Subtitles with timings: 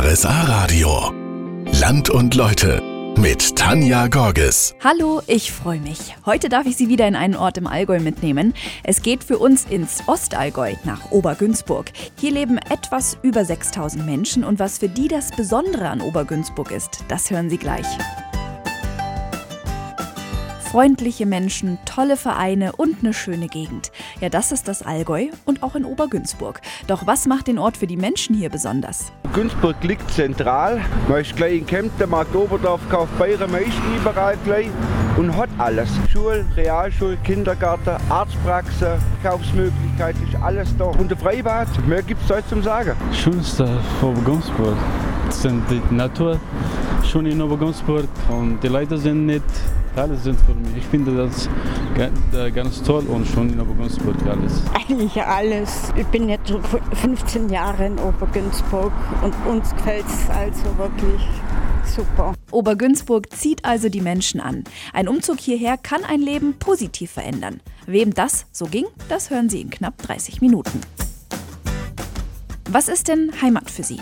[0.00, 1.12] RSA Radio.
[1.80, 2.80] Land und Leute
[3.18, 4.76] mit Tanja Gorges.
[4.84, 6.14] Hallo, ich freue mich.
[6.24, 8.54] Heute darf ich Sie wieder in einen Ort im Allgäu mitnehmen.
[8.84, 11.90] Es geht für uns ins Ostallgäu nach Obergünzburg.
[12.16, 17.02] Hier leben etwas über 6000 Menschen und was für die das Besondere an Obergünzburg ist,
[17.08, 17.86] das hören Sie gleich
[20.68, 23.90] freundliche Menschen, tolle Vereine und eine schöne Gegend.
[24.20, 26.60] Ja, das ist das Allgäu und auch in Obergünzburg.
[26.86, 29.10] Doch was macht den Ort für die Menschen hier besonders?
[29.32, 30.82] Günzburg liegt zentral.
[31.08, 34.68] Man ist gleich in Kempten, Markt Oberdorf, Kaufbayern, man ist überall gleich
[35.16, 35.88] und hat alles.
[36.12, 40.84] Schule, Realschule, Kindergarten, Arztpraxen, Kaufsmöglichkeit, ist alles da.
[40.84, 42.92] Und der Freibad, mehr gibt es heute zum Sagen.
[43.14, 44.76] Schönste von Obergünzburg
[45.32, 46.38] sind die Natur,
[47.04, 49.42] schon in Obergünzburg und die Leute sind nett
[49.96, 50.76] alles sind für mich.
[50.76, 51.48] Ich finde das
[52.54, 54.62] ganz toll und schon in Obergünzburg alles.
[54.72, 55.92] Eigentlich alles.
[55.96, 56.52] Ich bin jetzt
[56.92, 61.20] 15 Jahre in Obergünzburg und uns gefällt es also wirklich
[61.84, 62.34] super.
[62.52, 64.62] Obergünzburg zieht also die Menschen an.
[64.92, 67.60] Ein Umzug hierher kann ein Leben positiv verändern.
[67.86, 70.80] Wem das so ging, das hören Sie in knapp 30 Minuten.
[72.70, 73.98] Was ist denn Heimat für Sie?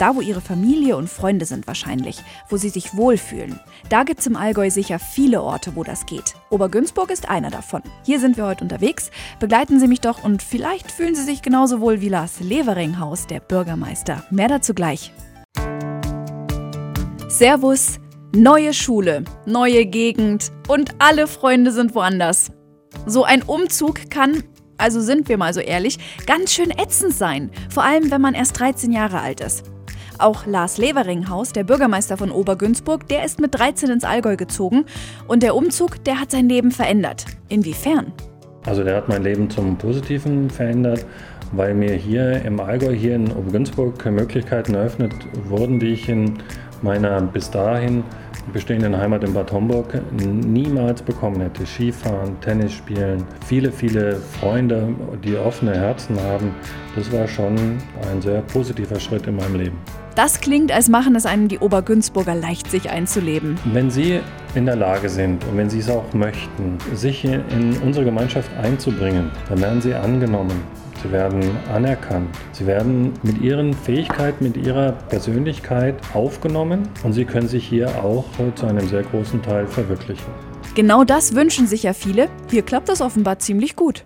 [0.00, 3.60] Da, wo ihre Familie und Freunde sind wahrscheinlich, wo sie sich wohlfühlen.
[3.90, 6.36] Da gibt es im Allgäu sicher viele Orte, wo das geht.
[6.48, 7.82] Obergünzburg ist einer davon.
[8.06, 9.10] Hier sind wir heute unterwegs.
[9.40, 13.40] Begleiten Sie mich doch und vielleicht fühlen Sie sich genauso wohl wie Lars Leveringhaus, der
[13.40, 14.24] Bürgermeister.
[14.30, 15.12] Mehr dazu gleich.
[17.28, 17.98] Servus,
[18.34, 22.50] neue Schule, neue Gegend und alle Freunde sind woanders.
[23.04, 24.44] So ein Umzug kann
[24.78, 27.50] also sind wir mal so ehrlich, ganz schön ätzend sein.
[27.68, 29.64] Vor allem, wenn man erst 13 Jahre alt ist.
[30.20, 34.84] Auch Lars Leveringhaus, der Bürgermeister von Obergünzburg, der ist mit 13 ins Allgäu gezogen
[35.26, 37.24] und der Umzug, der hat sein Leben verändert.
[37.48, 38.12] Inwiefern?
[38.66, 41.06] Also der hat mein Leben zum Positiven verändert,
[41.52, 45.14] weil mir hier im Allgäu, hier in Obergünzburg Möglichkeiten eröffnet
[45.48, 46.34] wurden, die ich in
[46.82, 48.04] meiner bis dahin
[48.52, 51.64] bestehenden Heimat in Bad Homburg niemals bekommen hätte.
[51.64, 54.88] Skifahren, Tennis spielen, viele, viele Freunde,
[55.24, 56.54] die offene Herzen haben.
[56.94, 57.56] Das war schon
[58.10, 59.78] ein sehr positiver Schritt in meinem Leben.
[60.22, 63.58] Das klingt, als machen es einem die Obergünzburger leicht, sich einzuleben.
[63.72, 64.20] Wenn Sie
[64.54, 69.30] in der Lage sind und wenn Sie es auch möchten, sich in unsere Gemeinschaft einzubringen,
[69.48, 70.62] dann werden Sie angenommen.
[71.02, 71.40] Sie werden
[71.72, 72.28] anerkannt.
[72.52, 78.26] Sie werden mit ihren Fähigkeiten, mit ihrer Persönlichkeit aufgenommen und sie können sich hier auch
[78.56, 80.26] zu einem sehr großen Teil verwirklichen.
[80.74, 82.28] Genau das wünschen sich ja viele.
[82.50, 84.04] Hier klappt das offenbar ziemlich gut.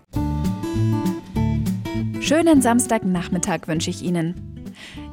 [2.20, 4.53] Schönen Samstagnachmittag wünsche ich Ihnen.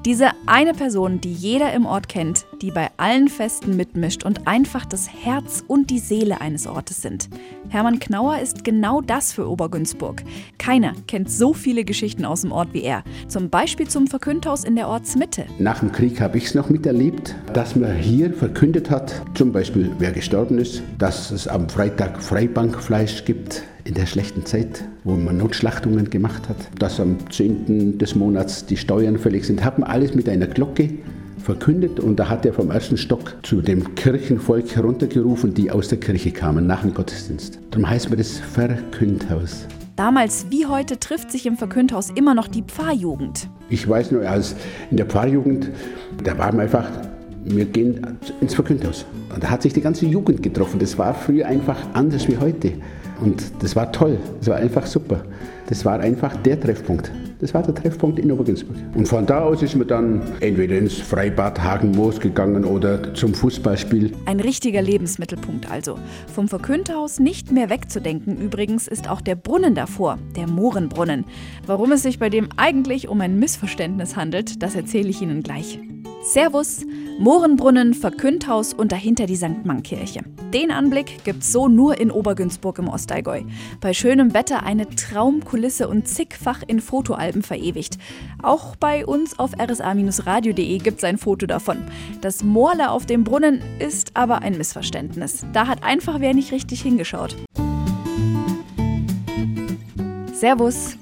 [0.03, 4.85] Diese eine Person, die jeder im Ort kennt, die bei allen Festen mitmischt und einfach
[4.85, 7.29] das Herz und die Seele eines Ortes sind.
[7.69, 10.23] Hermann Knauer ist genau das für Obergünzburg.
[10.57, 13.03] Keiner kennt so viele Geschichten aus dem Ort wie er.
[13.27, 15.45] Zum Beispiel zum Verkündhaus in der Ortsmitte.
[15.57, 19.91] Nach dem Krieg habe ich es noch miterlebt, dass man hier verkündet hat, zum Beispiel
[19.99, 25.37] wer gestorben ist, dass es am Freitag Freibankfleisch gibt in der schlechten Zeit, wo man
[25.37, 27.97] Notschlachtungen gemacht hat, dass am 10.
[27.97, 30.89] des Monats die Steuern fällig sind, haben alles mit einer Glocke
[31.41, 35.99] verkündet und da hat er vom ersten Stock zu dem Kirchenvolk heruntergerufen, die aus der
[35.99, 37.59] Kirche kamen nach dem Gottesdienst.
[37.71, 39.67] Darum heißt man das Verkündhaus.
[39.95, 43.49] Damals wie heute trifft sich im Verkündhaus immer noch die Pfarrjugend.
[43.69, 44.55] Ich weiß nur, als
[44.89, 45.69] in der Pfarrjugend,
[46.23, 46.87] da waren wir einfach,
[47.43, 49.05] wir gehen ins Verkündhaus.
[49.33, 50.79] Und da hat sich die ganze Jugend getroffen.
[50.79, 52.73] Das war früher einfach anders wie heute.
[53.19, 55.23] Und das war toll, das war einfach super.
[55.67, 57.11] Das war einfach der Treffpunkt.
[57.41, 58.77] Das war der Treffpunkt in Obergünzburg.
[58.93, 64.13] Und von da aus ist man dann entweder ins Freibad Hagenmoos gegangen oder zum Fußballspiel.
[64.25, 65.97] Ein richtiger Lebensmittelpunkt also.
[66.33, 71.25] Vom Verkündhaus nicht mehr wegzudenken übrigens ist auch der Brunnen davor, der Mohrenbrunnen.
[71.65, 75.79] Warum es sich bei dem eigentlich um ein Missverständnis handelt, das erzähle ich Ihnen gleich.
[76.23, 76.85] Servus,
[77.21, 79.63] Mohrenbrunnen, Verkündhaus und dahinter die St.
[79.63, 80.21] Mann-Kirche.
[80.51, 83.43] Den Anblick gibt's so nur in Obergünzburg im Ostallgäu.
[83.79, 87.99] Bei schönem Wetter eine Traumkulisse und zigfach in Fotoalben verewigt.
[88.41, 91.77] Auch bei uns auf rsa-radio.de gibt's ein Foto davon.
[92.21, 95.45] Das Moorle auf dem Brunnen ist aber ein Missverständnis.
[95.53, 97.35] Da hat einfach wer nicht richtig hingeschaut.
[100.33, 100.97] Servus.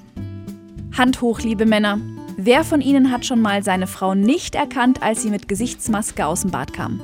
[0.98, 1.98] Hand hoch, liebe Männer.
[2.42, 6.40] Wer von Ihnen hat schon mal seine Frau nicht erkannt, als sie mit Gesichtsmaske aus
[6.40, 6.98] dem Bad kam?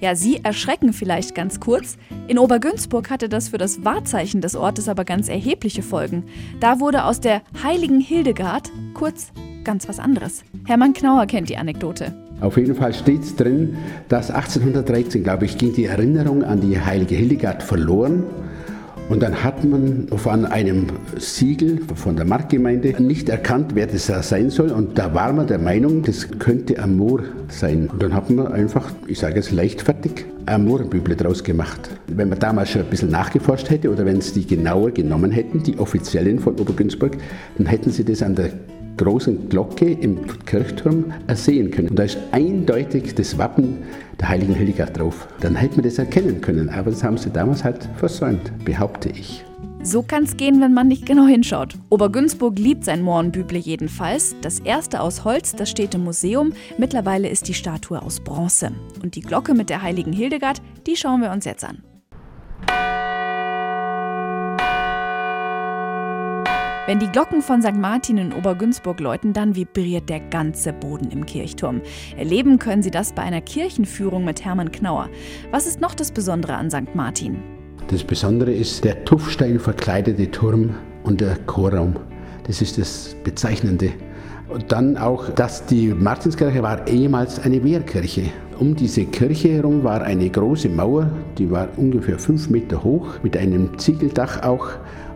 [0.00, 1.96] Ja, Sie erschrecken vielleicht ganz kurz.
[2.26, 6.24] In Obergünzburg hatte das für das Wahrzeichen des Ortes aber ganz erhebliche Folgen.
[6.58, 9.30] Da wurde aus der heiligen Hildegard kurz
[9.62, 10.42] ganz was anderes.
[10.66, 12.12] Hermann Knauer kennt die Anekdote.
[12.40, 13.76] Auf jeden Fall steht drin,
[14.08, 18.24] dass 1813, glaube ich, ging die Erinnerung an die heilige Hildegard verloren
[19.10, 20.86] Und dann hat man von einem
[21.18, 24.70] Siegel von der Marktgemeinde nicht erkannt, wer das sein soll.
[24.70, 27.90] Und da war man der Meinung, das könnte Moor sein.
[27.92, 31.90] Und dann hat man einfach, ich sage es leichtfertig, ein Mohrenbüble draus gemacht.
[32.06, 35.62] Wenn man damals schon ein bisschen nachgeforscht hätte oder wenn es die genauer genommen hätten,
[35.62, 37.18] die Offiziellen von Obergünzburg,
[37.58, 38.50] dann hätten sie das an der
[38.96, 41.88] großen Glocke im Kirchturm ersehen können.
[41.88, 43.78] Und da ist eindeutig das Wappen
[44.20, 45.28] der heiligen Hildegard drauf.
[45.40, 49.44] Dann hätte man das erkennen können, aber das haben sie damals halt versäumt, behaupte ich.
[49.82, 51.74] So kann es gehen, wenn man nicht genau hinschaut.
[51.90, 54.34] Obergünzburg liebt sein Mohrenbüble jedenfalls.
[54.40, 56.54] Das erste aus Holz, das steht im Museum.
[56.78, 58.72] Mittlerweile ist die Statue aus Bronze.
[59.02, 61.82] Und die Glocke mit der heiligen Hildegard, die schauen wir uns jetzt an.
[66.86, 67.76] Wenn die Glocken von St.
[67.76, 71.80] Martin in Obergünzburg läuten, dann vibriert der ganze Boden im Kirchturm.
[72.18, 75.08] Erleben können Sie das bei einer Kirchenführung mit Hermann Knauer.
[75.50, 76.94] Was ist noch das Besondere an St.
[76.94, 77.38] Martin?
[77.88, 81.96] Das Besondere ist der Tuffstein verkleidete Turm und der Chorraum.
[82.46, 83.90] Das ist das Bezeichnende.
[84.50, 88.24] Und dann auch, dass die Martinskirche war ehemals eine Wehrkirche.
[88.58, 93.38] Um diese Kirche herum war eine große Mauer, die war ungefähr fünf Meter hoch, mit
[93.38, 94.68] einem Ziegeldach auch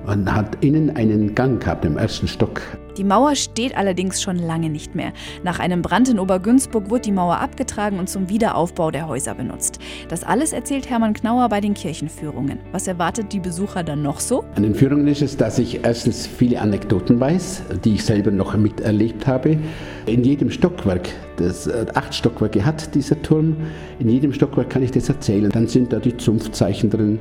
[0.08, 2.62] und hat innen einen Gang gehabt im ersten Stock.
[2.96, 5.12] Die Mauer steht allerdings schon lange nicht mehr.
[5.44, 9.78] Nach einem Brand in Obergünzburg wurde die Mauer abgetragen und zum Wiederaufbau der Häuser benutzt.
[10.08, 12.58] Das alles erzählt Hermann Knauer bei den Kirchenführungen.
[12.72, 14.44] Was erwartet die Besucher dann noch so?
[14.56, 18.56] An den Führungen ist es, dass ich erstens viele Anekdoten weiß, die ich selber noch
[18.56, 19.58] miterlebt habe.
[20.06, 23.56] In jedem Stockwerk, das äh, acht Stockwerke hat dieser Turm,
[24.00, 25.50] in jedem Stockwerk kann ich das erzählen.
[25.50, 27.20] Dann sind da die Zunftzeichen drin.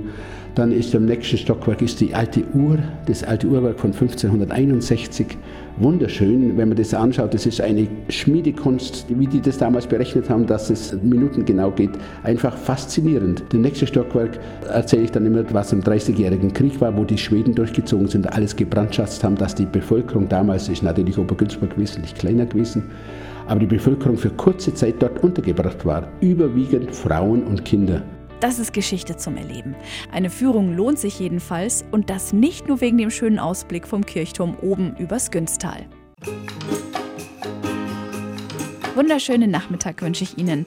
[0.57, 5.37] Dann ist im nächsten Stockwerk ist die alte Uhr, das alte Uhrwerk von 1561
[5.77, 7.35] wunderschön, wenn man das anschaut.
[7.35, 11.91] Das ist eine Schmiedekunst, wie die das damals berechnet haben, dass es minutengenau geht.
[12.23, 13.43] Einfach faszinierend.
[13.49, 17.53] Das nächste Stockwerk erzähle ich dann immer, was im Dreißigjährigen Krieg war, wo die Schweden
[17.53, 22.81] durchgezogen sind, alles gebrandschatzt haben, dass die Bevölkerung damals ist natürlich Obergünzburg wesentlich kleiner gewesen
[23.49, 26.09] aber die Bevölkerung für kurze Zeit dort untergebracht war.
[26.19, 28.01] Überwiegend Frauen und Kinder.
[28.39, 29.75] Das ist Geschichte zum Erleben.
[30.11, 34.55] Eine Führung lohnt sich jedenfalls und das nicht nur wegen dem schönen Ausblick vom Kirchturm
[34.61, 35.87] oben übers Günstal.
[38.97, 40.65] Wunderschönen Nachmittag wünsche ich Ihnen.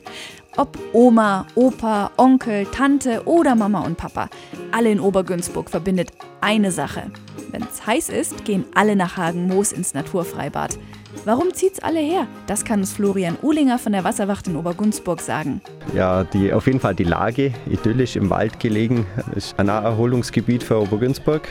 [0.56, 4.31] Ob Oma, Opa, Onkel, Tante oder Mama und Papa,
[4.71, 7.11] alle in Obergünzburg verbindet eine Sache.
[7.50, 10.79] Wenn es heiß ist, gehen alle nach Hagen-Moos ins Naturfreibad.
[11.25, 12.29] Warum zieht's alle her?
[12.47, 15.61] Das kann uns Florian Uhlinger von der Wasserwacht in Obergunzburg sagen.
[15.93, 20.81] Ja, die, auf jeden Fall die Lage, idyllisch im Wald gelegen, ist ein Naherholungsgebiet für
[20.81, 21.49] Obergunzburg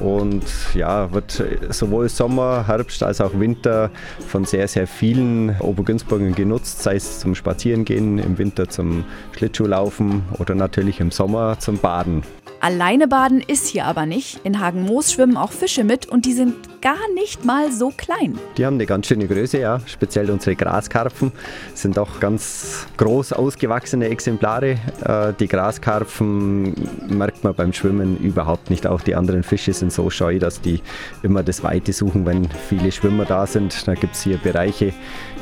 [0.00, 0.42] und
[0.74, 3.90] ja, wird sowohl Sommer, Herbst als auch Winter
[4.26, 9.04] von sehr, sehr vielen Obergünzburgern genutzt, sei es zum Spazierengehen, im Winter zum
[9.36, 12.22] Schlittschuhlaufen oder natürlich im Sommer zum Baden.
[12.62, 14.38] Alleine baden ist hier aber nicht.
[14.44, 18.38] In Hagen-Moos schwimmen auch Fische mit und die sind gar nicht mal so klein.
[18.56, 19.80] Die haben eine ganz schöne Größe, ja.
[19.84, 21.32] Speziell unsere Graskarpfen
[21.74, 24.78] sind auch ganz groß ausgewachsene Exemplare.
[25.04, 26.72] Äh, die Graskarpfen
[27.08, 28.86] merkt man beim Schwimmen überhaupt nicht.
[28.86, 30.82] Auch die anderen Fische sind so scheu, dass die
[31.24, 33.88] immer das Weite suchen, wenn viele Schwimmer da sind.
[33.88, 34.92] Da gibt es hier Bereiche,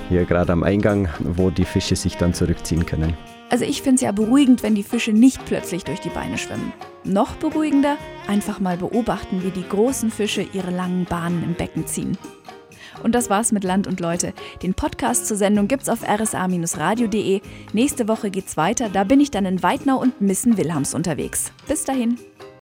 [0.09, 3.15] hier gerade am Eingang, wo die Fische sich dann zurückziehen können.
[3.51, 6.73] Also ich finde es ja beruhigend, wenn die Fische nicht plötzlich durch die Beine schwimmen.
[7.05, 7.97] Noch beruhigender,
[8.29, 12.17] einfach mal beobachten, wie die großen Fische ihre langen Bahnen im Becken ziehen.
[13.03, 14.35] Und das war's mit Land und Leute.
[14.63, 17.41] Den Podcast zur Sendung gibt's auf rsa-radio.de.
[17.73, 18.89] Nächste Woche geht's weiter.
[18.89, 21.53] Da bin ich dann in Weidnau und Missen Wilhelms unterwegs.
[21.67, 22.19] Bis dahin.